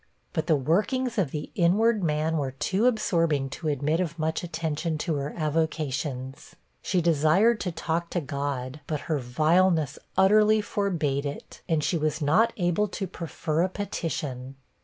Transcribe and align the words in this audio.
But 0.33 0.47
the 0.47 0.55
workings 0.55 1.19
of 1.19 1.29
the 1.29 1.51
inward 1.53 2.03
man 2.03 2.37
were 2.37 2.53
too 2.53 2.87
absorbing 2.87 3.51
to 3.51 3.67
admit 3.67 3.99
of 3.99 4.17
much 4.17 4.41
attention 4.43 4.97
to 4.97 5.13
her 5.17 5.31
avocations. 5.37 6.55
She 6.81 7.01
desired 7.01 7.59
to 7.59 7.71
talk 7.71 8.09
to 8.09 8.19
God, 8.19 8.79
but 8.87 9.01
her 9.01 9.19
vileness 9.19 9.99
utterly 10.17 10.59
forbade 10.59 11.27
it, 11.27 11.61
and 11.69 11.83
she 11.83 11.99
was 11.99 12.19
not 12.19 12.51
able 12.57 12.87
to 12.87 13.05
prefer 13.05 13.61
a 13.61 13.69
petition. 13.69 14.55